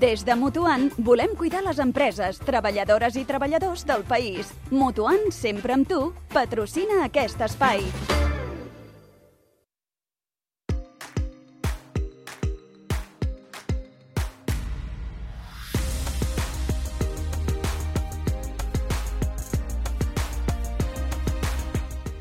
[0.00, 4.54] Des de Mutuant volem cuidar les empreses, treballadores i treballadors del país.
[4.72, 6.00] Mutuant, sempre amb tu,
[6.32, 7.84] patrocina aquest espai.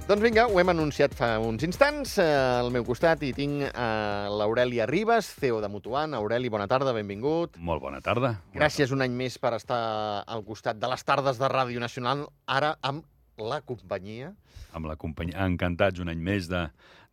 [0.09, 2.15] Doncs vinga, ho hem anunciat fa uns instants.
[2.17, 6.15] Eh, al meu costat hi tinc eh, l'Aureli Arribas, CEO de Mutuant.
[6.17, 7.59] Aureli, bona tarda, benvingut.
[7.61, 8.31] Molt bona tarda.
[8.55, 9.77] Gràcies un any més per estar
[10.25, 13.05] al costat de les tardes de Ràdio Nacional, ara amb
[13.37, 14.31] la companyia.
[14.73, 15.45] Amb la companyia.
[15.45, 16.63] Encantats un any més de,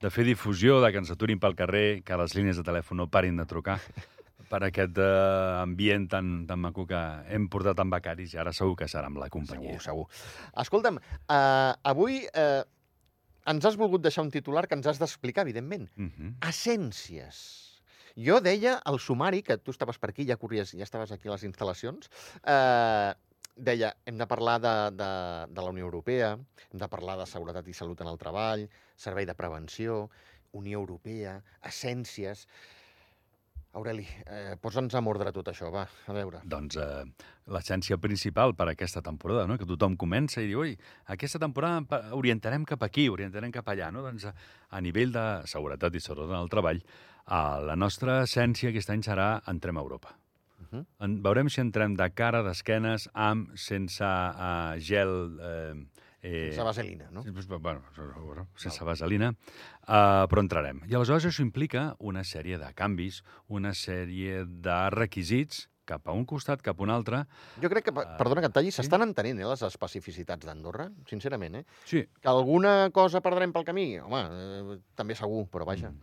[0.01, 3.11] de fer difusió, de que ens aturin pel carrer, que les línies de telèfon no
[3.13, 3.77] parin de trucar
[4.51, 5.11] per aquest eh,
[5.61, 9.21] ambient tan, tan maco que hem portat amb becaris i ara segur que serà amb
[9.21, 9.77] la companyia.
[9.85, 10.49] Segur, segur.
[10.65, 12.65] Escolta'm, eh, avui eh,
[13.53, 15.89] ens has volgut deixar un titular que ens has d'explicar, evidentment.
[15.97, 16.35] Uh -huh.
[16.49, 17.39] Essències.
[18.17, 21.33] Jo deia al sumari, que tu estaves per aquí, ja corries, ja estaves aquí a
[21.33, 22.09] les instal·lacions,
[22.45, 23.15] eh,
[23.57, 25.11] deia, hem de parlar de, de,
[25.53, 26.39] de la Unió Europea,
[26.73, 30.11] hem de parlar de seguretat i salut en el treball, servei de prevenció,
[30.53, 32.47] Unió Europea, essències...
[33.77, 36.41] Aureli, eh, posa'ns en ordre tot això, va, a veure.
[36.49, 37.03] Doncs eh,
[37.53, 39.59] l'essència principal per a aquesta temporada, no?
[39.61, 40.73] que tothom comença i diu, oi,
[41.13, 43.91] aquesta temporada orientarem cap aquí, orientarem cap allà.
[43.93, 44.05] No?
[44.07, 44.33] Doncs a,
[44.73, 49.05] a nivell de seguretat i salut en el treball, eh, la nostra essència aquest any
[49.05, 50.17] serà entrem a Europa.
[50.57, 50.85] Uh -huh.
[51.05, 55.39] En, veurem si entrem de cara, d'esquenes, amb, sense uh, gel...
[55.41, 55.87] Eh,
[56.23, 57.23] eh, Sense vaselina, no?
[57.23, 57.83] Sí, bueno,
[58.25, 59.31] bueno, sense vaselina,
[59.87, 60.83] uh, però entrarem.
[60.89, 66.25] I aleshores això implica una sèrie de canvis, una sèrie de requisits cap a un
[66.27, 67.23] costat, cap a un altre.
[67.63, 68.81] Jo crec que, Ah, perdona que et talli, sí?
[68.83, 71.65] s'estan entenent eh, les especificitats d'Andorra, sincerament, eh?
[71.85, 73.99] Sí, Que alguna cosa perdrem pel camí?
[74.01, 75.91] Home, eh, també segur, però vaja.
[75.91, 76.03] Mm.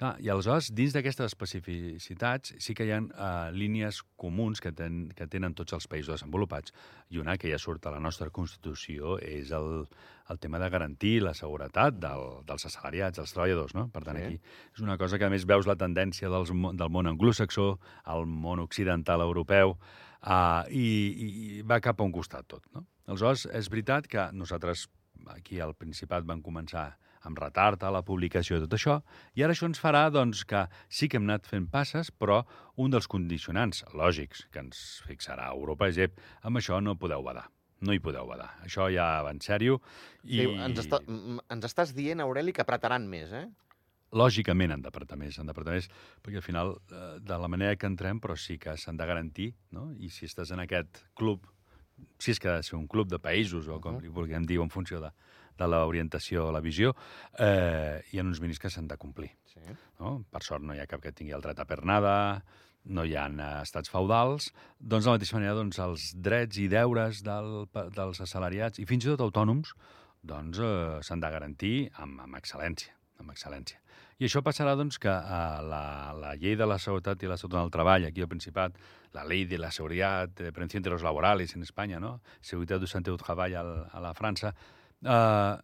[0.00, 5.10] Clar, I aleshores, dins d'aquestes especificitats, sí que hi ha uh, línies comuns que, ten,
[5.12, 6.72] que tenen tots els països desenvolupats.
[7.12, 9.84] I una que ja surt a la nostra Constitució és el,
[10.32, 13.76] el tema de garantir la seguretat del, dels assalariats, dels treballadors.
[13.76, 13.90] No?
[13.92, 14.24] Per tant, Sí.
[14.24, 14.40] aquí
[14.72, 17.74] és una cosa que, a més, veus la tendència dels, del món anglosaxó
[18.08, 20.88] al món occidental europeu uh, i,
[21.26, 22.64] i va cap a un costat tot.
[22.72, 22.86] No?
[23.04, 24.88] Aleshores, és veritat que nosaltres
[25.36, 28.98] aquí al Principat vam començar amb retard a la publicació de tot això,
[29.36, 32.42] i ara això ens farà doncs, que sí que hem anat fent passes, però
[32.76, 37.48] un dels condicionants lògics que ens fixarà Europa és ep, amb això no podeu badar.
[37.80, 38.50] No hi podeu badar.
[38.64, 39.78] Això ja va en sèrio.
[40.24, 40.36] I...
[40.42, 43.46] Sí, ens, està, ens estàs dient, Aureli, que apretaran més, eh?
[44.10, 45.86] lògicament han d'apretar més, han d'apretar més,
[46.24, 49.52] perquè al final, eh, de la manera que entrem, però sí que s'han de garantir,
[49.70, 49.92] no?
[49.94, 51.46] I si estàs en aquest club,
[52.18, 54.02] si és que ha de ser un club de països, o com Mhm.
[54.02, 55.12] li vulguem dir, en funció de,
[55.60, 56.94] de l'orientació, la visió,
[57.38, 59.30] eh, hi ha uns mínims que s'han de complir.
[59.52, 59.62] Sí.
[60.00, 60.20] No?
[60.30, 62.16] Per sort no hi ha cap que tingui el dret a pernada,
[62.84, 64.50] no hi ha eh, estats feudals,
[64.80, 67.66] doncs de la mateixa manera doncs, els drets i deures del,
[67.96, 69.74] dels assalariats i fins i tot autònoms
[70.22, 72.96] doncs, eh, s'han de garantir amb, amb excel·lència.
[73.20, 73.80] Amb excel·lència.
[74.20, 75.84] I això passarà doncs, que eh, la,
[76.16, 78.76] la llei de la seguretat i la salut en el treball aquí al Principat,
[79.16, 82.18] la llei de la seguretat, de prevenció de los laborales en Espanya, no?
[82.40, 84.52] seguretat du santé au treball a, a la França,
[85.04, 85.56] eh,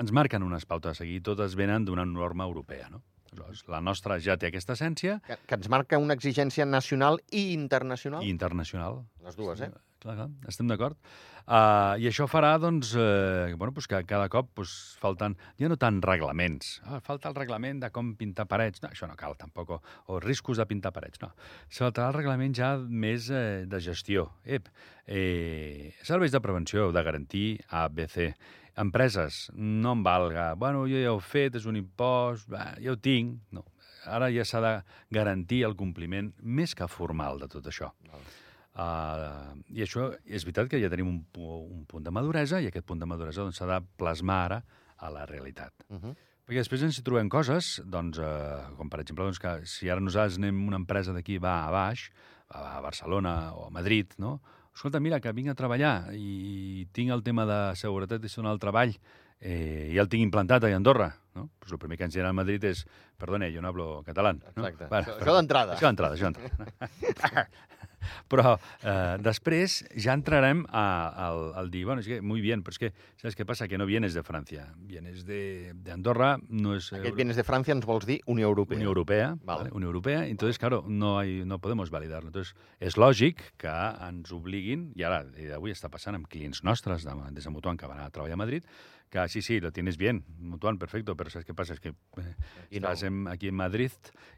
[0.00, 2.88] ens marquen unes pautes a seguir, totes venen d'una norma europea.
[2.90, 3.02] No?
[3.34, 7.52] Aleshores, la nostra ja té aquesta essència Que, que ens marca una exigència nacional i
[7.52, 8.22] internacional?
[8.22, 9.02] i internacional.
[9.26, 9.70] Les dues, eh?
[10.04, 10.98] Clar, clar, estem d'acord.
[11.44, 15.78] Uh, I això farà, doncs, eh, bueno, pues que cada cop pues, falten, ja no
[15.80, 16.74] tant reglaments.
[16.84, 18.82] Ah, falta el reglament de com pintar parets.
[18.84, 19.72] No, això no cal, tampoc.
[19.72, 19.80] O,
[20.12, 21.22] o riscos de pintar parets.
[21.24, 21.32] No.
[21.72, 24.26] Faltarà el reglament ja més eh, de gestió.
[24.44, 24.68] Ep,
[25.08, 28.34] eh, serveis de prevenció, de garantir A, B, C.
[28.76, 30.50] Empreses, no em valga.
[30.52, 33.40] Bueno, jo ja ho he fet, és un impost, va, ja ho tinc.
[33.56, 33.64] No.
[34.04, 34.78] Ara ja s'ha de
[35.16, 37.94] garantir el compliment més que formal de tot això.
[38.12, 38.34] Val.
[38.74, 42.86] Uh, I això és veritat que ja tenim un, un punt de maduresa i aquest
[42.88, 44.62] punt de maduresa doncs, s'ha de plasmar ara
[44.98, 45.72] a la realitat.
[45.88, 46.14] Uh -huh.
[46.44, 50.00] Perquè després ens hi trobem coses, doncs, eh, com per exemple doncs, que si ara
[50.00, 52.10] nosaltres anem una empresa d'aquí va a baix,
[52.48, 54.40] a Barcelona o a Madrid, no?
[54.74, 58.58] Escolta, mira, que vinc a treballar i tinc el tema de seguretat i salut al
[58.58, 58.92] treball
[59.40, 61.48] eh, ja el tinc implantat a Andorra, no?
[61.58, 62.84] Pues el primer que ens dirà a Madrid és,
[63.16, 64.32] perdone, jo no hablo català.
[64.34, 64.66] No?
[64.66, 64.86] Exacte.
[64.88, 65.74] Bueno, Això- però- això d'entrada.
[65.74, 67.48] Això d'entrada, això d'entrada.
[68.28, 72.72] Però eh, després ja entrarem a- al, al dir, bueno, es que muy bien, pero
[72.72, 73.68] es que, ¿sabes qué pasa?
[73.68, 77.72] Que no vienes de Francia, vienes de, de Andorra, no eh, Aquest vienes de França
[77.72, 78.76] ens vols dir Unió Europea.
[78.76, 79.58] Unión Europea, Vale.
[79.64, 79.70] ¿vale?
[79.72, 82.28] Unión Europea, entonces, claro, no, hay, no podemos validarlo.
[82.28, 87.04] Entonces, és lògic que ens obliguin, i ara, i avui està passant amb clients nostres
[87.04, 88.64] de, des de Mutuant que van a treballar a Madrid,
[89.10, 91.72] que sí, sí, lo tienes bien, Mutuan, perfecto, pero ¿sabes qué pasa?
[91.74, 92.34] Es que eh,
[92.70, 92.88] I no.
[92.88, 93.92] estás en- aquí en Madrid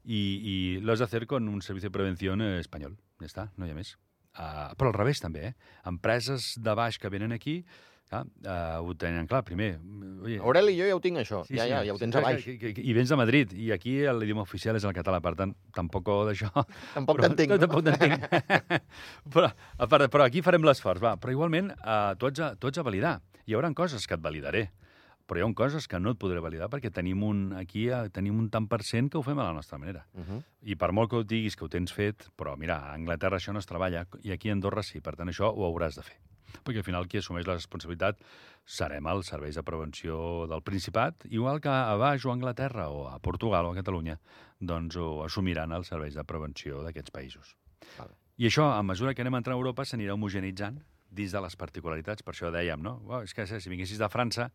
[0.05, 2.97] y, y lo has de hacer con un servicio de prevención eh, espanyol.
[3.21, 3.95] Ja està, no hi ha més.
[4.37, 5.53] Uh, però al revés, també, eh?
[5.89, 7.63] Empreses de baix que venen aquí,
[8.11, 9.41] clar, uh, ho tenen clar.
[9.49, 9.79] Primer,
[10.27, 11.41] oye, Aureli, jo ja ho tinc, això.
[11.49, 12.45] ja, ja, ja ho tens a clar, baix.
[12.45, 15.33] que- que- que- I vens de Madrid, i aquí l'idioma oficial és el català, per
[15.41, 16.51] tant, tampoc d'això...
[16.93, 17.55] Tampoc t'entenc.
[17.55, 18.29] No, tampoc t'entenc.
[19.33, 19.49] però,
[19.79, 21.17] a part, però aquí farem l'esforç, va.
[21.17, 23.17] Però igualment, uh, tu, has de, tu has de validar.
[23.47, 24.67] Hi haurà coses que et validaré,
[25.27, 28.39] però hi ha coses que no et podré validar perquè tenim un, aquí eh, tenim
[28.39, 30.07] un tant per cent que ho fem a la nostra manera.
[30.15, 30.43] Uh -huh.
[30.63, 33.53] I per molt que ho diguis que ho tens fet, però mira, a Anglaterra això
[33.53, 36.17] no es treballa i aquí a Andorra sí, per tant això ho hauràs de fer.
[36.65, 38.21] Perquè al final qui assumeix la responsabilitat
[38.65, 43.09] serem els serveis de prevenció del Principat, igual que a baix o a Anglaterra o
[43.09, 44.19] a Portugal o a Catalunya,
[44.61, 47.57] doncs ho assumiran els serveis de prevenció d'aquests països.
[47.99, 48.15] Val.
[48.37, 52.23] I això, a mesura que anem entrant a Europa, s'anirà homogenitzant dins de les particularitats.
[52.23, 52.99] Per això dèiem, no?
[53.09, 54.51] Oh, és que si vinguessis de França,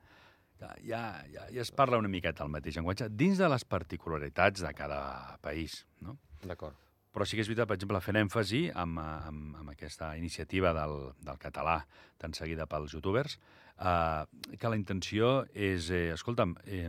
[0.85, 4.73] ja, ja, ja, es parla una miqueta el mateix llenguatge dins de les particularitats de
[4.77, 5.01] cada
[5.41, 6.17] país, no?
[6.43, 6.77] D'acord.
[7.11, 10.95] Però sí que és veritat, per exemple, fent èmfasi amb, amb, amb aquesta iniciativa del,
[11.19, 11.81] del català
[12.21, 13.35] tan seguida pels youtubers,
[13.75, 16.87] eh, que la intenció és, eh, escolta'm, eh,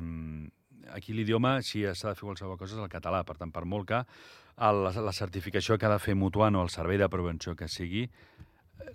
[0.94, 3.24] aquí l'idioma, si s'ha de fer qualsevol cosa, és el català.
[3.26, 6.70] Per tant, per molt que el, la, certificació que ha de fer Mutuant o el
[6.70, 8.06] servei de prevenció que sigui,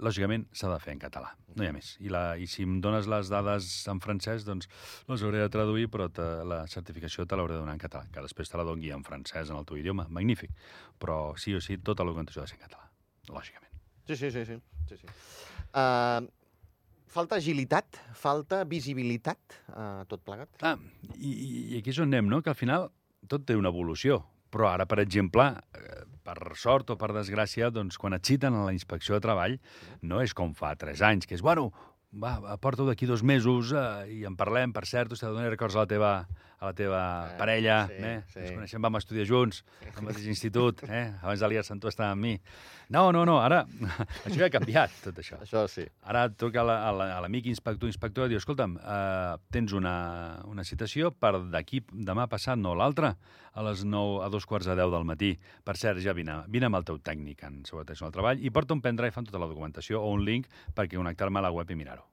[0.03, 1.93] lògicament s'ha de fer en català, no hi ha més.
[2.03, 4.67] I, la, I si em dones les dades en francès, doncs
[5.07, 8.21] les hauré de traduir, però te, la certificació te l'hauré de donar en català, que
[8.25, 10.51] després te la doni en francès, en el teu idioma, magnífic.
[10.99, 12.89] Però sí o sí, tota la documentació ha de ser en català,
[13.29, 13.73] lògicament.
[14.07, 14.45] Sí, sí, sí.
[14.45, 14.59] sí.
[14.89, 15.07] sí, sí.
[15.75, 16.23] Uh,
[17.11, 20.49] falta agilitat, falta visibilitat, uh, tot plegat.
[20.61, 20.77] Ah,
[21.15, 22.41] i, i- i aquí és on anem, no?
[22.43, 22.89] Que al final
[23.27, 24.21] tot té una evolució.
[24.47, 25.43] Però ara, per exemple,
[25.75, 29.57] eh, per sort o per desgràcia, doncs, quan et citen a la inspecció de treball,
[30.03, 31.69] no és com fa tres anys, que és, bueno,
[32.11, 35.53] va, porta-ho d'aquí dos mesos eh, i en parlem, per cert, us he de donar
[35.53, 36.11] records a la teva,
[36.59, 36.99] a la teva
[37.33, 38.15] Eh, parella, sí, eh?
[38.33, 38.39] sí.
[38.39, 39.63] ens coneixem, vam estudiar junts,
[39.95, 41.11] al mateix institut, eh?
[41.21, 42.31] abans de liar-se amb tu estava amb mi.
[42.89, 43.59] No, no, no, ara,
[44.25, 45.37] això ja ha canviat, tot això.
[45.43, 45.83] Això sí.
[46.07, 46.79] Ara et truca a la-
[47.17, 49.93] a l'amic inspector, inspector, i diu, escolta'm, eh, tens una,
[50.49, 53.13] una citació per d'aquí demà passat, no l'altre,
[53.57, 55.31] a les 9, a dos quarts de 10 del matí.
[55.65, 58.73] Per cert, ja vine, vine amb el teu tècnic en seguretat del treball i porta
[58.73, 61.75] un pendrive amb tota la documentació o un link per connectar-me a la web i
[61.75, 62.05] mirar-ho.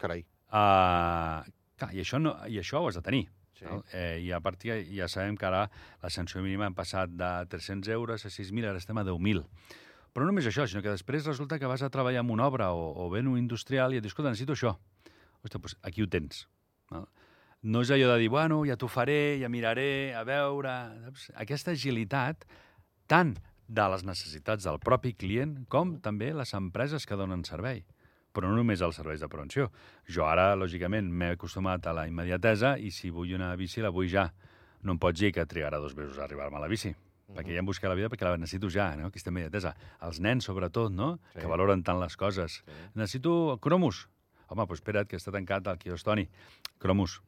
[0.00, 0.24] Carai.
[0.48, 1.42] Uh,
[1.78, 3.26] clar, i això, no, i això ho has de tenir.
[3.58, 3.66] Sí.
[3.66, 3.80] No?
[3.92, 5.64] Eh, I a partir ja sabem que ara
[6.02, 9.42] la sanció mínima hem passat de 300 euros a 6.000, ara estem a 10.000.
[10.14, 12.70] Però no només això, sinó que després resulta que vas a treballar en una obra
[12.72, 14.76] o, o bé en un industrial i et dius, escolta, necessito això.
[15.42, 16.46] Ostres, doncs aquí ho tens.
[16.90, 17.04] No?
[17.62, 20.74] no és allò de dir, bueno, ja t'ho faré, ja miraré, a veure...
[21.08, 21.28] Saps?
[21.42, 22.46] Aquesta agilitat,
[23.10, 23.34] tant
[23.68, 27.82] de les necessitats del propi client com també les empreses que donen servei
[28.38, 29.66] però no només als serveis de prevenció.
[30.06, 34.06] Jo ara, lògicament, m'he acostumat a la immediatesa i si vull una bici la vull
[34.08, 34.28] ja.
[34.86, 36.92] No em pots dir que trigarà dos mesos a arribar-me a la bici,
[37.34, 39.10] perquè ja em busca la vida perquè la necessito ja, no?
[39.10, 39.74] aquesta immediatesa.
[40.06, 41.16] Els nens, sobretot, no?
[41.32, 41.40] Sí.
[41.42, 42.60] que valoren tant les coses.
[42.62, 42.78] Sí.
[42.94, 44.06] Necessito cromos.
[44.48, 46.28] Home, doncs espera't, que està tancat el quios Toni.
[46.78, 47.18] Cromos.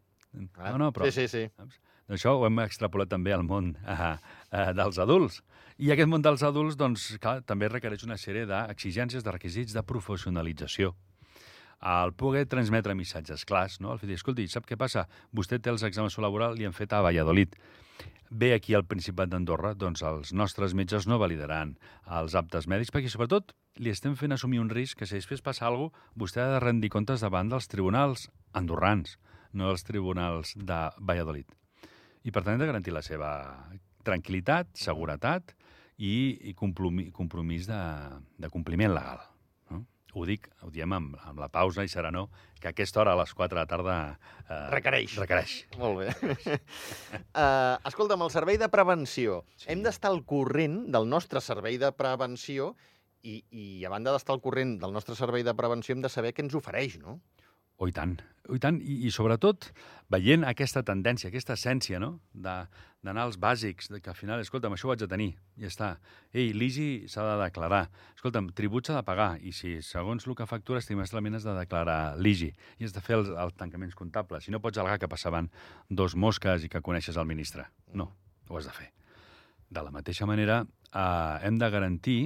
[0.56, 1.10] Ah, No, no, però...
[1.10, 1.50] Sí, sí, sí.
[1.58, 1.80] Saps?
[2.10, 4.14] Això ho hem extrapolat també al món eh,
[4.50, 5.40] eh, dels adults.
[5.80, 9.84] I aquest món dels adults, doncs, clar, també requereix una sèrie d'exigències, de requisits de
[9.86, 10.92] professionalització.
[11.80, 13.94] El poder transmetre missatges clars, no?
[13.94, 15.06] El fet dir, escolti, sap què passa?
[15.32, 17.54] Vostè té els exàmens laborals i han fet a Valladolid.
[18.30, 21.72] Ve aquí al Principat d'Andorra, doncs els nostres metges no validaran
[22.18, 25.66] els aptes mèdics, perquè sobretot li estem fent assumir un risc que si després passa
[25.66, 29.16] alguna cosa, vostè ha de rendir comptes davant dels tribunals andorrans,
[29.52, 31.59] no dels tribunals de Valladolid.
[32.24, 33.30] I per tant hem de garantir la seva
[34.04, 35.54] tranquil·litat, seguretat
[36.00, 36.12] i,
[36.50, 37.80] i compromís, compromís de,
[38.40, 39.22] de compliment legal.
[39.72, 39.82] No?
[40.16, 42.28] Ho dic, ho diem amb, amb la pausa i serenor,
[42.60, 43.96] que a aquesta hora, a les 4 de la tarda...
[44.46, 45.16] Eh, Requereix.
[45.20, 45.56] Requereix.
[45.80, 46.56] Molt bé.
[47.32, 49.42] uh, escolta'm, el servei de prevenció.
[49.56, 49.70] Sí.
[49.72, 52.74] Hem d'estar al corrent del nostre servei de prevenció
[53.22, 56.32] i, i a banda d'estar al corrent del nostre servei de prevenció hem de saber
[56.36, 57.20] què ens ofereix, no?
[57.80, 58.18] Oh, i tant.
[58.50, 58.76] Oh, i tant.
[58.84, 59.70] I, I sobretot
[60.12, 64.90] veient aquesta tendència, aquesta essència, no?, d'anar als bàsics, de que al final, escolta'm, això
[64.90, 65.30] ho haig de tenir,
[65.62, 65.88] ja està.
[66.34, 67.86] Ei, l'IGI s'ha de declarar.
[68.18, 72.18] Escolta'm, tribut s'ha de pagar, i si segons el que factures trimestralment has de declarar
[72.20, 74.44] l'IGI, i has de fer els, els tancaments comptables.
[74.44, 75.48] Si no pots al·legar que passaven
[75.88, 77.64] dos mosques i que coneixes el ministre.
[77.96, 78.10] No,
[78.50, 78.90] ho has de fer.
[79.70, 82.20] De la mateixa manera, eh, hem de garantir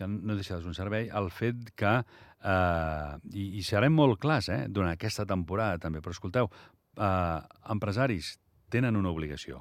[0.00, 4.20] que no deixa de ser un servei, el fet que, eh, i, i serem molt
[4.22, 6.48] clars eh, durant aquesta temporada també, però escolteu,
[6.96, 7.38] eh,
[7.76, 8.38] empresaris
[8.72, 9.60] tenen una obligació,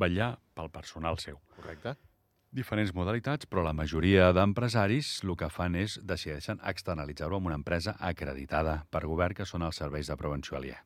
[0.00, 1.40] vetllar pel personal seu.
[1.60, 1.96] Correcte.
[2.54, 7.96] diferents modalitats, però la majoria d'empresaris el que fan és decideixen externalitzar-ho amb una empresa
[7.98, 10.78] acreditada per govern, que són els serveis de prevenció aliè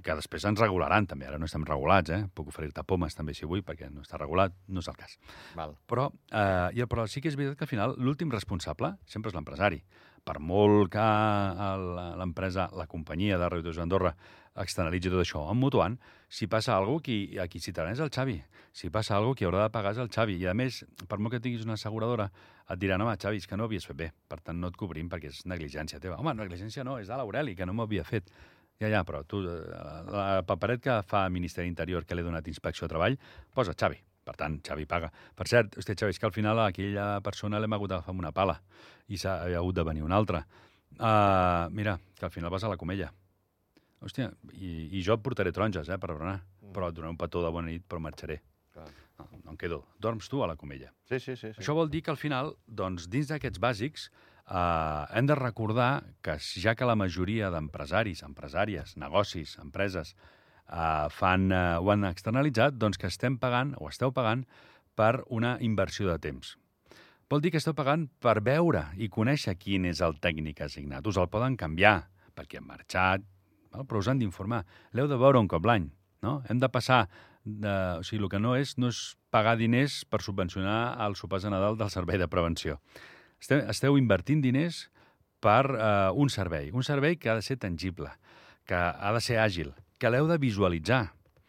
[0.00, 2.22] que després ens regularan també, ara no estem regulats, eh?
[2.34, 5.18] puc oferir-te pomes també si vull, perquè no està regulat, no és el cas.
[5.58, 5.76] Val.
[5.88, 9.36] Però, eh, i, però sí que és veritat que al final l'últim responsable sempre és
[9.36, 9.82] l'empresari.
[10.22, 11.04] Per molt que
[12.20, 14.14] l'empresa, la companyia de Ràdio Andorra
[14.62, 15.96] externalitzi tot això amb Mutuant,
[16.28, 18.38] si passa alguna cosa, qui, a qui citarà és el Xavi.
[18.72, 20.38] Si passa alguna cosa, qui haurà de pagar és el Xavi.
[20.40, 22.28] I a més, per molt que tinguis una asseguradora,
[22.68, 24.76] et diran, home, Xavi, és que no ho havies fet bé, per tant no et
[24.76, 26.18] cobrim perquè és negligència teva.
[26.20, 28.32] Home, negligència no, és de l'Aureli, que no m'ho havia fet.
[28.82, 29.60] Ja, ja, però tu, eh,
[30.10, 33.18] la paperet que fa el Ministeri Interior que l'he donat inspecció de treball,
[33.54, 34.00] posa Xavi.
[34.22, 35.10] Per tant, Xavi paga.
[35.38, 38.22] Per cert, hosti, Xavi, és que al final a aquella persona l'hem hagut d'agafar amb
[38.22, 38.58] una pala
[39.08, 40.44] i s'ha ha hagut de venir una altra.
[40.98, 43.10] Uh, mira, que al final vas a la comella.
[44.02, 46.40] Hòstia, i, i jo et portaré taronges, eh, per berenar.
[46.60, 46.74] Mm.
[46.74, 48.40] Però et donaré un petó de bona nit, però marxaré.
[48.74, 48.88] Clar.
[49.18, 49.82] No, no em quedo.
[50.02, 50.90] Dorms tu a la comella.
[51.06, 51.52] Sí, sí, sí.
[51.52, 51.62] sí.
[51.62, 54.08] Això vol dir que al final, doncs, dins d'aquests bàsics,
[54.52, 60.14] eh, hem de recordar que ja que la majoria d'empresaris, empresàries, negocis, empreses,
[60.68, 64.44] eh, fan, eh, ho han externalitzat, doncs que estem pagant, o esteu pagant,
[64.94, 66.56] per una inversió de temps.
[67.30, 71.06] Vol dir que esteu pagant per veure i conèixer quin és el tècnic assignat.
[71.06, 73.24] Us el poden canviar, perquè han marxat,
[73.72, 73.86] no?
[73.88, 74.66] però us han d'informar.
[74.92, 75.88] L'heu de veure un cop l'any.
[76.22, 76.42] No?
[76.48, 77.06] Hem de passar...
[77.42, 77.70] De...
[77.98, 81.50] O sigui, el que no és, no és pagar diners per subvencionar els sopars de
[81.50, 82.76] Nadal del servei de prevenció.
[83.42, 84.84] Esteu, esteu invertint diners
[85.42, 86.70] per eh, un servei.
[86.70, 88.12] Un servei que ha de ser tangible,
[88.66, 91.08] que ha de ser àgil, que l'heu de visualitzar,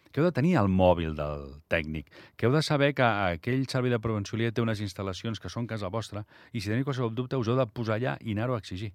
[0.10, 3.94] que heu de tenir el mòbil del tècnic, que heu de saber que aquell servei
[3.94, 7.54] de prevenció té unes instal·lacions que són casa vostra i si teniu qualsevol dubte us
[7.54, 8.90] heu de posar allà i anar-ho a exigir.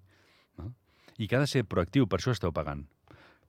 [0.59, 0.73] No?
[1.15, 2.83] I que ha de ser proactiu, per això esteu pagant.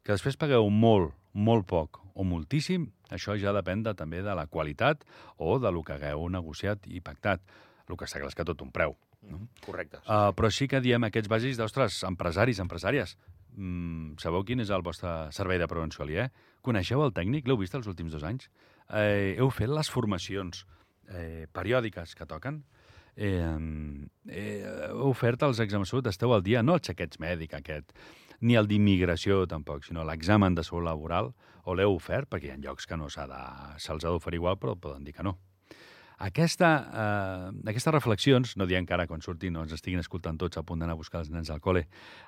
[0.07, 4.47] Que després pagueu molt, molt poc o moltíssim, això ja depèn de, també de la
[4.47, 5.03] qualitat
[5.39, 7.43] o de lo que hagueu negociat i pactat.
[7.91, 8.95] El que està clar és que tot un preu.
[9.23, 9.43] No?
[9.65, 10.01] Correcte.
[10.01, 10.09] Sí.
[10.09, 13.17] Uh, però sí que diem aquests bàsics d'ostres, empresaris, empresàries,
[13.53, 16.31] mm, sabeu quin és el vostre servei de prevenció aliè?
[16.63, 17.49] Coneixeu el tècnic?
[17.49, 18.49] L'heu vist els últims dos anys?
[18.91, 20.65] Eh, heu fet les formacions
[21.09, 22.63] eh, periòdiques que toquen?
[23.17, 23.45] Eh,
[24.31, 26.11] eh, heu ofert els exàmens de salut?
[26.11, 26.63] Esteu al dia?
[26.63, 27.93] No el xequeig mèdic aquest,
[28.41, 31.35] ni el d'immigració tampoc, sinó l'examen de salut laboral,
[31.69, 32.31] o l'heu ofert?
[32.31, 35.37] Perquè hi ha llocs que no se'ls ha d'oferir igual, però poden dir que no.
[36.21, 40.61] Aquesta, eh, aquestes reflexions, no diem que ara quan surtin no ens estiguin escoltant tots
[40.61, 41.87] a punt d'anar a buscar els nens al col·le,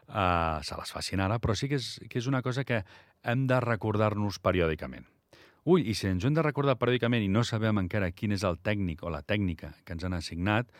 [0.08, 2.82] eh, se les facin ara, però sí que és, que és una cosa que
[3.22, 5.04] hem de recordar-nos periòdicament.
[5.64, 8.42] Ui, i si ens ho hem de recordar periòdicament i no sabem encara quin és
[8.48, 10.72] el tècnic o la tècnica que ens han assignat,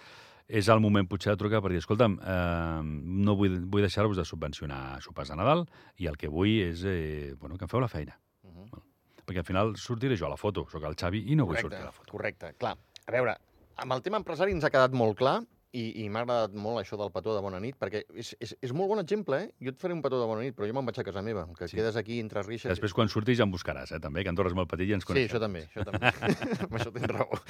[0.49, 4.25] és el moment potser de trucar per dir, escolta'm, eh, no vull, vull deixar-vos de
[4.25, 5.67] subvencionar sopars de Nadal
[5.99, 8.17] i el que vull és eh, bueno, que em feu la feina.
[8.49, 8.89] Mhm.
[9.23, 11.77] Perquè al final sortiré jo a la foto, sóc el Xavi i no vull Correcte,
[11.77, 12.11] sortir a la foto.
[12.11, 12.55] correcte.
[12.59, 12.75] Clar,
[13.07, 13.37] a veure,
[13.83, 15.41] amb el tema empresari ens ha quedat molt clar
[15.73, 18.73] i, i m'ha agradat molt això del petó de bona nit, perquè és, és, és
[18.77, 19.51] molt bon exemple, eh?
[19.65, 21.47] Jo et faré un petó de bona nit, però jo me'n vaig a casa meva,
[21.57, 21.73] que Sí.
[21.73, 21.77] sí.
[21.81, 22.69] quedes aquí entre rixes...
[22.75, 25.07] Després, quan surtis, ja em buscaràs, eh, també, que Andorra és molt petit i ens
[25.07, 25.31] Sí, coneixem.
[25.31, 26.13] això també, això també.
[26.69, 27.41] amb això tens raó.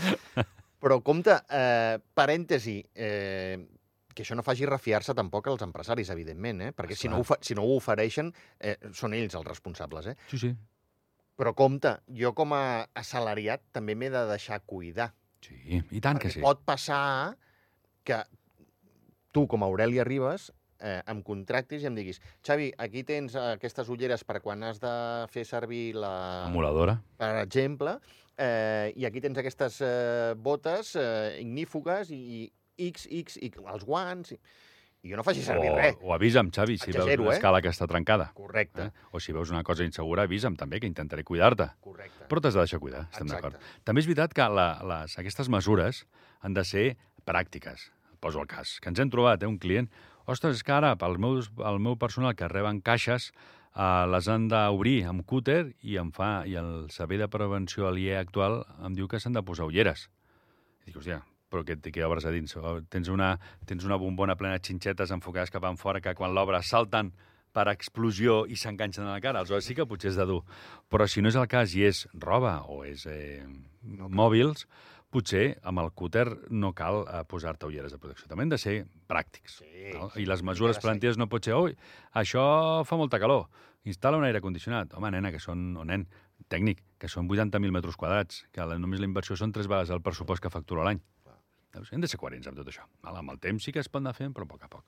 [0.82, 3.58] Però compte, eh, parèntesi, eh,
[4.14, 6.72] que això no faci refiar-se tampoc als empresaris, evidentment, eh?
[6.76, 8.30] perquè si no, ho si no ho ofereixen,
[8.60, 10.06] eh, són ells els responsables.
[10.12, 10.14] Eh?
[10.30, 10.52] Sí, sí.
[11.34, 15.10] Però compte, jo com a assalariat també m'he de deixar cuidar.
[15.42, 16.44] Sí, i tant que perquè sí.
[16.44, 17.36] pot passar
[18.06, 18.18] que
[19.32, 20.50] tu, com a Aurelia Ribas,
[20.82, 24.80] eh, em contractis i em diguis Xavi, aquí tens eh, aquestes ulleres per quan has
[24.82, 24.92] de
[25.32, 26.14] fer servir la...
[26.50, 26.98] Emuladora.
[27.18, 27.96] per exemple,
[28.36, 32.20] eh, i aquí tens aquestes eh, botes eh, ignífugues i,
[32.78, 34.36] i X, X, i els guants...
[34.36, 34.42] I,
[35.02, 35.96] i jo no faci servir o, res.
[36.00, 37.38] o avisa'm, Xavi, si Exagero, veus una eh?
[37.40, 38.30] escala que està trencada.
[38.38, 39.08] Correcte, Eh?
[39.10, 41.70] O si veus una cosa insegura, avisa'm també, que intentaré cuidar-te.
[41.80, 42.28] correcte.
[42.30, 43.58] Però t'has de deixar cuidar, estem d'acord.
[43.84, 46.04] També és veritat que la, les, aquestes mesures
[46.40, 47.90] han de ser pràctiques.
[48.22, 49.90] Poso el cas, que ens hem trobat, eh, un client...
[50.24, 53.32] Ostres, és que ara, pel meu, el meu personal que reben caixes,
[53.74, 58.20] eh, les han d'obrir amb cúter i em fa i el servei de prevenció aliè
[58.20, 60.06] actual em diu que s'han de posar ulleres.
[60.86, 61.18] I dic, hòstia,
[61.52, 62.56] però què, què obres a dins?
[62.92, 63.34] Tens una,
[63.68, 67.12] tens una bombona plena de xinxetes enfocades cap en fora que quan l'obres salten
[67.52, 69.42] per explosió i s'enganxen a la cara.
[69.42, 70.40] Aleshores sí que potser és de dur.
[70.88, 73.44] Però si no és el cas i és roba o és eh,
[73.84, 74.64] mòbils,
[75.12, 78.30] potser amb el cúter no cal eh, posar-te ulleres de protecció.
[78.30, 78.78] També han de ser
[79.10, 79.60] pràctics.
[79.60, 80.08] Sí, no?
[80.16, 81.76] I les mesures plantives no pot ser, ui,
[82.16, 82.44] això
[82.88, 83.50] fa molta calor,
[83.84, 84.96] instal·la un aire condicionat.
[84.96, 86.06] Home, nena, que són, o nen,
[86.52, 90.02] tècnic, que són 80.000 metres quadrats, que la, només la inversió són tres vegades el
[90.04, 91.02] pressupost que factura l'any.
[91.72, 91.92] Veus?
[91.92, 92.84] Hem de ser coherents amb tot això.
[93.04, 93.16] Val?
[93.22, 94.84] Amb el temps sí que es pot anar fent, però a poc a poc.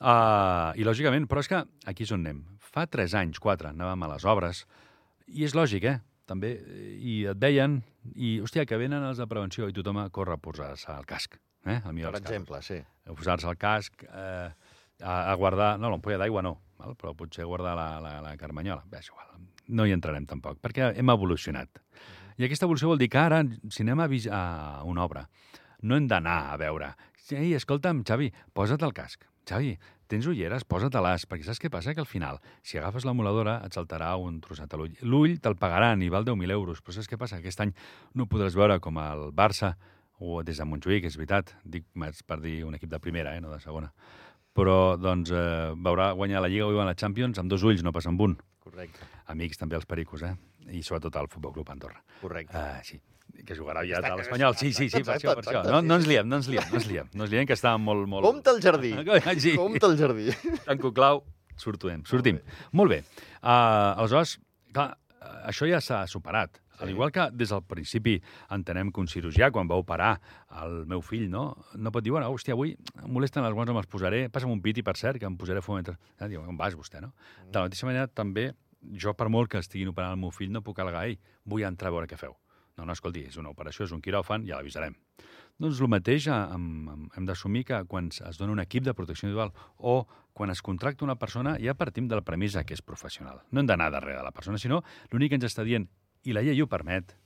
[0.00, 2.42] Uh, I lògicament, però és que aquí és on anem.
[2.58, 4.64] Fa 3 anys, 4, anàvem a les obres,
[5.26, 5.98] i és lògic, eh?
[6.26, 6.56] també,
[6.98, 7.78] i et veien,
[8.14, 11.38] i, hòstia, que venen els de prevenció, i tothom a córrer a posar-se el casc.
[11.66, 11.78] Eh?
[11.78, 12.34] El millor Per dels casos.
[12.34, 12.80] exemple, sí.
[13.06, 14.50] A posar-se el casc, eh,
[15.02, 15.76] a, a guardar...
[15.78, 16.96] No, l'ampolla d'aigua no, val?
[16.98, 18.84] però potser guardar la, la, la carmanyola.
[18.90, 19.26] Bé, és igual,
[19.78, 21.82] no hi entrarem tampoc, perquè hem evolucionat.
[22.36, 23.40] I aquesta evolució vol dir que ara,
[23.72, 24.42] si anem a, a
[24.84, 25.24] una obra,
[25.82, 26.94] no hem d'anar a veure
[27.34, 29.24] Ei, escolta'm, Xavi, posa't el casc.
[29.50, 29.72] Xavi,
[30.06, 30.62] tens ulleres?
[30.62, 31.90] Posa-te-les, perquè saps què passa?
[31.94, 34.94] Que al final, si agafes l'emuladora, et saltarà un trosset a l'ull.
[35.02, 37.40] L'ull te'l pagaran i val 10.000 euros, però saps què passa?
[37.40, 37.72] Aquest any
[38.14, 39.72] no podràs veure com el Barça,
[40.22, 43.42] o des de Montjuïc, és veritat, dic més per dir un equip de primera, eh,
[43.42, 43.90] no de segona,
[44.54, 48.06] però doncs, eh, veurà guanyar la Lliga o la Champions amb dos ulls, no pas
[48.06, 48.38] amb un.
[48.62, 50.34] Correcte, Amics també els pericos, eh?
[50.70, 52.02] I sobretot el Futbol Club Andorra.
[52.22, 52.56] correcte.
[52.56, 53.00] Uh, sí,
[53.46, 54.56] que jugarà ja Està- a l'Espanyol.
[54.58, 55.62] Sí, sí, sí, per Exacte, això, per això.
[55.70, 57.08] No, no ens liem, no ens liem, no ens liem.
[57.14, 58.24] No ens liem, que està molt, molt...
[58.26, 58.92] Compte al jardí.
[59.42, 60.30] Sí, Compte al jardí.
[60.66, 61.22] tanco clau,
[61.56, 62.02] sortim.
[62.04, 62.40] sortim.
[62.72, 63.02] Molt bé.
[63.42, 64.38] Uh, aleshores,
[64.74, 64.96] clar,
[65.46, 66.58] això ja s'ha superat.
[66.76, 66.82] Sí.
[66.84, 68.18] Al igual que des del principi
[68.52, 70.18] entenem que un cirurgià, quan va operar
[70.62, 73.88] el meu fill, no, no pot dir, bueno, hòstia, avui em molesten les guants, me'ls
[73.88, 75.94] posaré, passa'm un piti, per cert, que em posaré fum mentre...
[76.20, 77.14] Ah, diu, on vas, vostè, no?
[77.46, 78.50] De la mateixa manera, també,
[79.00, 81.16] jo, per molt que estiguin operant el meu fill, no puc al·legar, ei,
[81.48, 82.36] vull entrar a veure què feu.
[82.76, 84.96] No, no, escolti, és una operació, és un quiròfan, ja l'avisarem.
[85.56, 88.92] Doncs el mateix eh, hem, hem, hem d'assumir que quan es dona un equip de
[88.94, 90.02] protecció individual o
[90.36, 93.40] quan es contracta una persona ja partim de la premissa que és professional.
[93.50, 95.88] No hem d'anar darrere de la persona, sinó l'únic que ens està dient,
[96.28, 97.16] i la llei ho permet,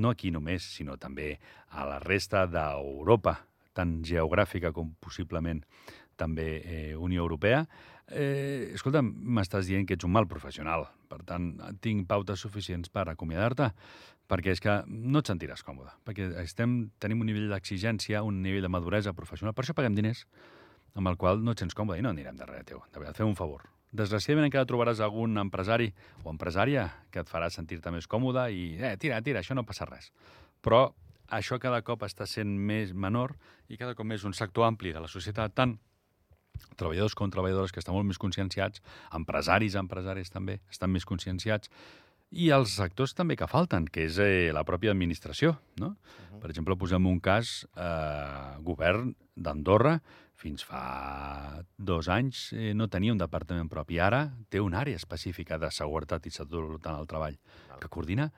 [0.00, 1.34] no aquí només, sinó també
[1.68, 3.36] a la resta d'Europa,
[3.76, 5.60] tant geogràfica com possiblement
[6.16, 7.64] també eh, Unió Europea,
[8.08, 10.86] eh, escolta, m'estàs dient que ets un mal professional.
[11.08, 11.52] Per tant,
[11.84, 13.72] tinc pautes suficients per acomiadar-te,
[14.30, 18.64] perquè és que no et sentiràs còmode, perquè estem, tenim un nivell d'exigència, un nivell
[18.64, 20.24] de maduresa professional, per això paguem diners,
[20.96, 22.80] amb el qual no et sents còmode i no anirem darrere teu.
[22.92, 23.66] De veritat, fem un favor.
[23.92, 25.90] Desgraciadament encara trobaràs algun empresari
[26.24, 29.84] o empresària que et farà sentir-te més còmode i, eh, tira, tira, això no passa
[29.88, 30.08] res.
[30.64, 30.86] Però
[31.28, 33.36] això cada cop està sent més menor
[33.68, 35.76] i cada cop més un sector ampli de la societat, tant
[36.76, 38.82] treballadors com treballadores que estan molt més conscienciats,
[39.14, 41.70] empresaris, empresaris també, estan més conscienciats,
[42.32, 45.52] i els sectors també que falten, que és eh, la pròpia administració.
[45.80, 45.92] No?
[46.40, 49.98] Per exemple, posem un cas, eh, govern d'Andorra,
[50.42, 54.00] fins fa dos anys eh, no tenia un departament propi.
[54.00, 57.36] Ara té una àrea específica de seguretat i salut en el treball,
[57.78, 58.30] que coordina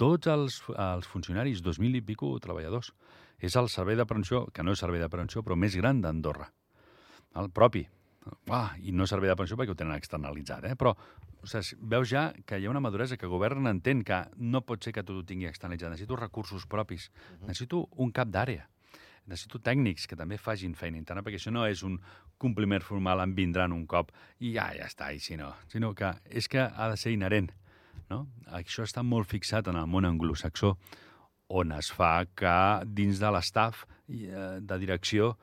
[0.00, 2.94] tots els, els funcionaris, 2.000 i pico treballadors.
[3.42, 6.46] És el servei de prevenció, que no és servei de prevenció, però més gran d'Andorra.
[7.38, 7.86] El propi.
[8.46, 10.76] Uah, I no servei de pensió perquè ho tenen externalitzat, eh?
[10.78, 10.92] però
[11.42, 14.62] o sigui, veus ja que hi ha una maduresa que el govern entén que no
[14.66, 15.90] pot ser que tot ho tingui externalitzat.
[15.90, 17.08] Necessito recursos propis,
[17.42, 18.68] necessito un cap d'àrea,
[19.26, 21.98] necessito tècnics que també facin feina interna, perquè això no és un
[22.42, 25.52] compliment formal, em vindran un cop i ja, ja està, i si no.
[25.72, 27.50] Sinó que és que ha de ser inherent.
[28.10, 28.26] No?
[28.54, 30.76] Això està molt fixat en el món anglosaxó,
[31.52, 32.54] on es fa que
[32.86, 35.34] dins de l'estaf eh, de direcció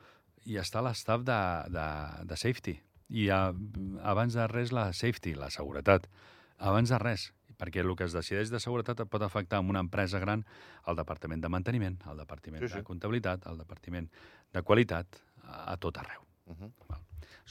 [0.50, 1.88] hi està l'estaf de, de,
[2.26, 2.76] de safety.
[3.10, 3.40] I a,
[4.12, 6.08] abans de res la safety, la seguretat.
[6.70, 9.82] Abans de res, perquè el que es decideix de seguretat et pot afectar en una
[9.84, 10.44] empresa gran
[10.90, 12.80] el departament de manteniment, el departament Sí, sí.
[12.80, 14.10] de comptabilitat, el departament
[14.52, 16.26] de qualitat, a, a tot arreu.
[16.46, 16.72] Uh -huh.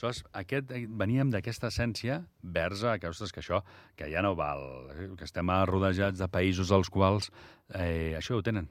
[0.00, 3.62] Aleshores, aquest, veníem d'aquesta essència vers a que, ostres, que això,
[3.96, 7.30] que ja no val, que estem rodejats de països als quals
[7.74, 8.68] eh, això ho tenen.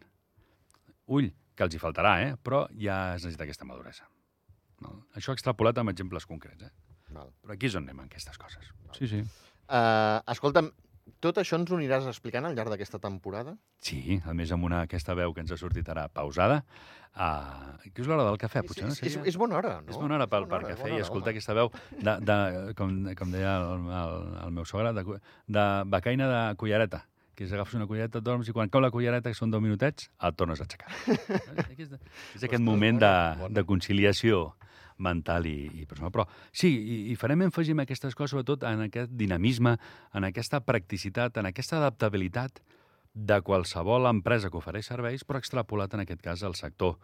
[1.05, 2.35] Ull, que els hi faltarà, eh?
[2.41, 4.07] però ja es necessita aquesta maduresa.
[4.81, 4.93] No?
[5.19, 6.71] Això extrapolat amb exemples concrets, eh?
[7.09, 7.31] Val.
[7.41, 8.67] però aquí és on anem aquestes coses.
[8.93, 9.23] Sí, sí.
[9.69, 10.69] Uh, escolta'm,
[11.19, 13.55] tot això ens ho aniràs explicant al llarg d'aquesta temporada?
[13.81, 16.59] Sí, a més amb una, aquesta veu que ens ha sortit ara pausada,
[17.17, 18.93] uh, que és l'hora del cafè, potser, no?
[18.93, 19.89] és, és, Seria- és bona hora, no?
[19.89, 21.37] És bona hora pel, bona per hora, cafè bona i hora, escoltar home.
[21.37, 22.37] aquesta veu, de, de,
[22.77, 25.05] com, com deia el, el, el meu sogre, de,
[25.59, 25.65] de
[25.97, 27.07] becaina de cullereta
[27.39, 29.61] que és agafes una cullereta, et dorms i quan cau la cullereta, que són 10
[29.63, 30.89] minutets, et tornes a aixecar.
[31.07, 31.29] és,
[31.71, 33.53] aquest, és aquest Ostres, moment de, bona.
[33.55, 34.41] de conciliació
[34.99, 36.11] mental i, i personal.
[36.15, 39.77] Però sí, i, i farem èmfasi en aquestes coses, sobretot en aquest dinamisme,
[40.13, 42.61] en aquesta practicitat, en aquesta adaptabilitat
[43.13, 46.97] de qualsevol empresa que ofereix serveis, però extrapolat en aquest cas al sector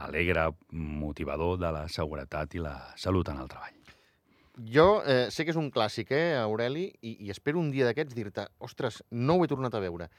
[0.00, 3.76] alegre, motivador de la seguretat i la salut en el treball.
[4.60, 8.16] Jo eh, sé que és un clàssic, eh, Aureli, i, i espero un dia d'aquests
[8.16, 10.10] dir-te, ostres, no ho he tornat a veure.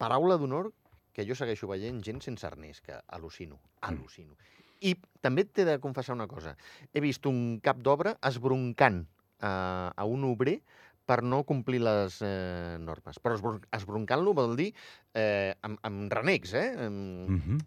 [0.00, 0.72] Paraula d'honor
[1.14, 4.34] que jo segueixo veient gent sense arnès, que al·lucino, al·lucino.
[4.80, 6.56] I també t'he de confessar una cosa.
[6.92, 9.04] He vist un cap d'obra esbroncant
[9.40, 10.60] eh, a un obrer
[11.04, 13.20] per no complir les eh, normes.
[13.20, 14.70] Però esbron- esbroncant-lo vol dir
[15.14, 16.68] eh, amb, amb renecs, eh?
[16.86, 17.28] Amb...
[17.30, 17.58] Mm -hmm.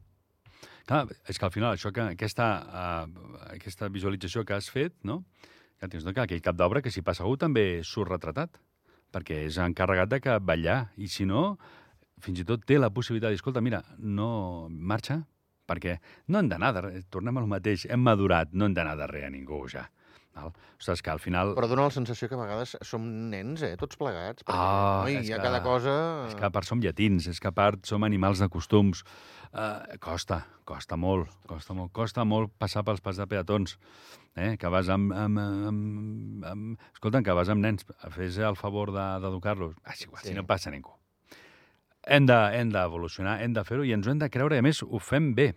[0.87, 5.25] Clar, és que al final això que aquesta, uh, aquesta visualització que has fet, no?
[5.79, 6.13] Que tens, no?
[6.13, 8.57] que aquell cap d'obra que si passa algú també surt retratat.
[9.11, 10.91] perquè és encarregat de que vetllar.
[10.97, 11.57] I si no,
[12.19, 15.25] fins i tot té la possibilitat escolta, mira, no marxa,
[15.67, 15.99] perquè
[16.31, 19.65] no hem d'anar darrere, tornem al mateix, hem madurat, no hem d'anar darrere a ningú
[19.69, 19.85] ja.
[20.37, 20.51] Val?
[20.77, 21.55] Ostres, que al final...
[21.57, 23.01] Però dona la sensació que a vegades som
[23.31, 23.71] nens, eh?
[23.81, 24.43] Tots plegats.
[24.45, 25.95] Perquè, Ah, oi, és hi ha que- cada cosa...
[26.27, 29.01] És que a part som llatins, és que a part som animals de costums.
[29.47, 33.79] Uh, costa, costa molt, costa molt, costa molt passar pels pas de peatons.
[34.37, 34.51] Eh?
[34.61, 36.85] Que vas amb, amb, amb, amb...
[36.93, 39.73] Escolta, que vas amb nens, fes el favor de- d'educar-los.
[39.85, 40.29] Ah, és igual, Sí.
[40.29, 40.93] si no passa ningú.
[42.07, 44.65] Hem de- hem d'evolucionar, hem de fer-ho i ens ho hem de creure, i a
[44.65, 45.51] més ho fem bé.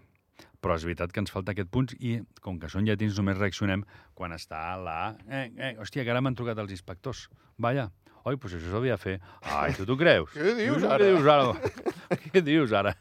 [0.61, 3.85] Però és veritat que ens falta aquest punt i, com que són llatins, només reaccionem
[4.15, 5.17] quan està la...
[5.29, 7.29] Eh, eh, hòstia, que ara m'han trucat els inspectors.
[7.57, 7.87] Vaja,
[8.25, 9.15] oi, doncs això s'havia de fer.
[9.43, 10.31] Ai, tu t'ho creus?
[10.37, 10.99] Què dius ara?
[10.99, 12.19] Què dius ara?
[12.35, 12.95] Què dius ara?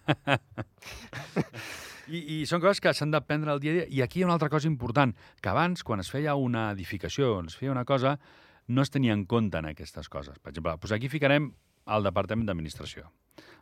[2.09, 3.87] I, I són coses que s'han d'aprendre al dia a dia.
[3.89, 7.35] I aquí hi ha una altra cosa important, que abans, quan es feia una edificació,
[7.45, 8.15] es feia una cosa,
[8.69, 10.39] no es tenia en compte en aquestes coses.
[10.39, 11.51] Per exemple, doncs aquí ficarem
[11.95, 13.09] el Departament d'Administració.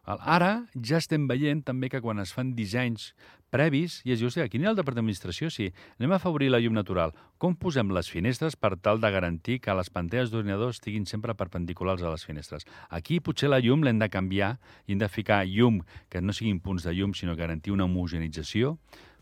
[0.08, 3.10] Ara ja estem veient també que quan es fan dissenys
[3.52, 5.50] previs, i es diu, hòstia, aquí anirà el Departament d'Administració?
[5.52, 5.68] Sí,
[6.00, 7.12] anem a afavorir la llum natural.
[7.38, 12.04] Com posem les finestres per tal de garantir que les pantalles d'ordinador estiguin sempre perpendiculars
[12.04, 12.64] a les finestres?
[12.88, 14.56] Aquí potser la llum l'hem de canviar
[14.88, 18.78] i hem de ficar llum que no siguin punts de llum, sinó garantir una homogenització,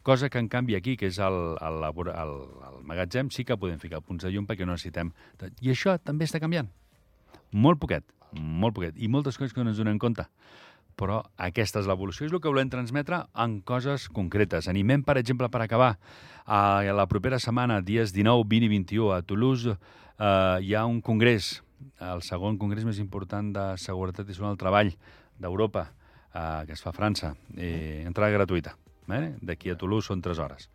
[0.05, 1.81] cosa que en canvi aquí, que és el, el,
[2.13, 2.35] el,
[2.69, 5.09] el magatzem, sí que podem ficar punts de llum perquè no necessitem...
[5.65, 6.69] I això també està canviant.
[7.49, 8.05] Molt poquet,
[8.39, 8.95] molt poquet.
[8.97, 10.27] I moltes coses que no ens donem compte.
[10.95, 14.69] Però aquesta és l'evolució, és el que volem transmetre en coses concretes.
[14.71, 15.97] Animem, per exemple, per acabar,
[16.45, 21.01] a la propera setmana, dies 19, 20 i 21, a Toulouse, eh, hi ha un
[21.01, 21.63] congrés,
[21.99, 24.93] el segon congrés més important de seguretat i sobre el treball
[25.41, 25.89] d'Europa,
[26.31, 28.77] eh, que es fa a França, eh, entrada gratuïta.
[29.09, 29.35] Eh?
[29.41, 30.69] D'aquí a Toulouse són 3 hores.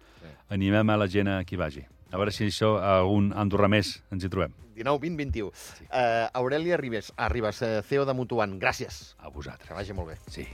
[0.50, 1.86] Animem a la gent a qui vagi.
[2.10, 4.54] A veure si això, algun andorrà més, ens hi trobem.
[4.74, 5.50] 19, 20, 21.
[5.54, 5.86] Sí.
[5.86, 9.14] Uh, Aurelia Ribes, Arribas, uh, CEO de Mutuant, gràcies.
[9.20, 9.68] A vosaltres.
[9.68, 10.18] Que vagi molt bé.
[10.32, 10.46] Sí.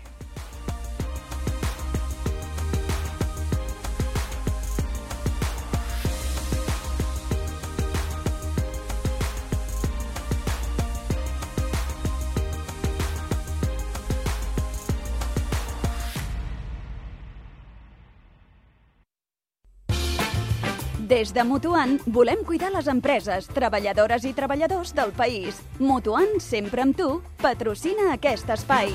[21.16, 25.62] Des de Mutuant volem cuidar les empreses, treballadores i treballadors del país.
[25.81, 27.09] Mutuant, sempre amb tu,
[27.40, 28.92] patrocina aquest espai.